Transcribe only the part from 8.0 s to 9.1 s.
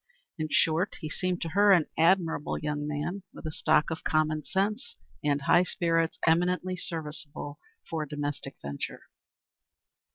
a domestic venture.